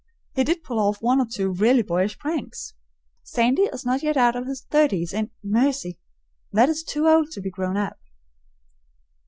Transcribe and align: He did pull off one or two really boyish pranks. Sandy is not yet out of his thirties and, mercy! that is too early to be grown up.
He 0.33 0.43
did 0.43 0.63
pull 0.63 0.79
off 0.79 0.99
one 0.99 1.21
or 1.21 1.27
two 1.31 1.51
really 1.51 1.83
boyish 1.83 2.17
pranks. 2.17 2.73
Sandy 3.21 3.69
is 3.71 3.85
not 3.85 4.01
yet 4.01 4.17
out 4.17 4.35
of 4.35 4.47
his 4.47 4.63
thirties 4.63 5.13
and, 5.13 5.29
mercy! 5.43 5.99
that 6.51 6.69
is 6.69 6.81
too 6.83 7.05
early 7.05 7.27
to 7.33 7.39
be 7.39 7.51
grown 7.51 7.77
up. 7.77 7.99